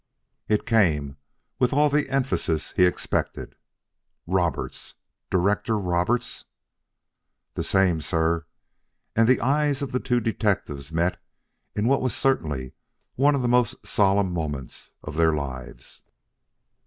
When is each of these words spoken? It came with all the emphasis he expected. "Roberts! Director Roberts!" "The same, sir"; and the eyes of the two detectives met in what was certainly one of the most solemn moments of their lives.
It 0.47 0.65
came 0.65 1.17
with 1.59 1.73
all 1.73 1.87
the 1.87 2.09
emphasis 2.09 2.71
he 2.71 2.85
expected. 2.85 3.53
"Roberts! 4.25 4.95
Director 5.29 5.77
Roberts!" 5.77 6.45
"The 7.53 7.61
same, 7.63 8.01
sir"; 8.01 8.47
and 9.15 9.27
the 9.27 9.39
eyes 9.41 9.83
of 9.83 9.91
the 9.91 9.99
two 9.99 10.19
detectives 10.19 10.91
met 10.91 11.21
in 11.75 11.85
what 11.87 12.01
was 12.01 12.15
certainly 12.15 12.73
one 13.13 13.35
of 13.35 13.43
the 13.43 13.47
most 13.47 13.85
solemn 13.85 14.31
moments 14.33 14.95
of 15.03 15.17
their 15.17 15.33
lives. 15.35 16.01